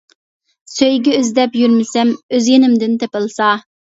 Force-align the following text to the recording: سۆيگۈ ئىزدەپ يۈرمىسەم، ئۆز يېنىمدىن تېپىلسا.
سۆيگۈ 0.75 1.11
ئىزدەپ 1.17 1.57
يۈرمىسەم، 1.63 2.13
ئۆز 2.39 2.47
يېنىمدىن 2.53 2.97
تېپىلسا. 3.05 3.51